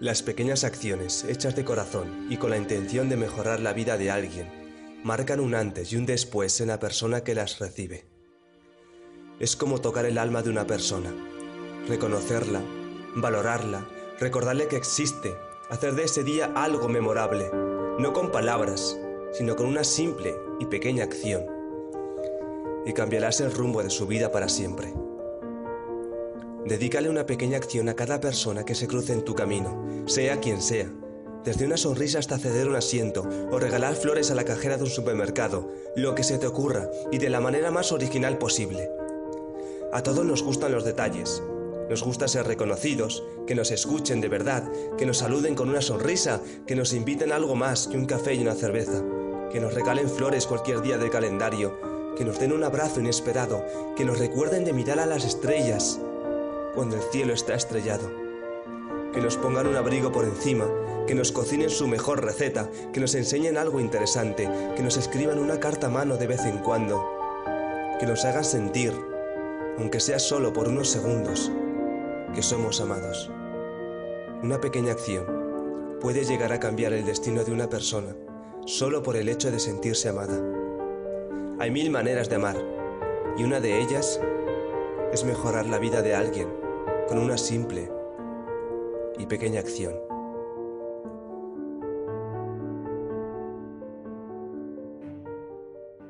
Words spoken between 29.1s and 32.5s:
en tu camino, sea quien sea, desde una sonrisa hasta